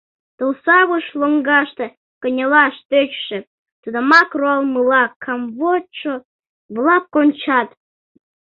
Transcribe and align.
Тулсавыш 0.37 1.05
лоҥгаште 1.19 1.85
кынелаш 2.21 2.75
тӧчышӧ, 2.89 3.39
тунамак 3.81 4.29
руалмыла 4.39 5.03
камвочшо-влак 5.23 7.03
кончат. 7.13 7.69